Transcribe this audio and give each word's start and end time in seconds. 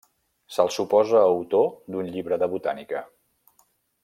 Se'l 0.53 0.71
suposa 0.75 1.21
autor 1.35 1.69
d'un 1.97 2.09
llibre 2.15 2.43
de 2.45 2.51
botànica. 2.55 3.05